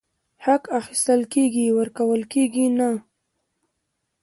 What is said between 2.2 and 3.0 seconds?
کيږي نه!!